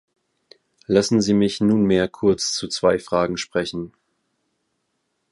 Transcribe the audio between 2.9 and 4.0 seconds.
Fragen sprechen.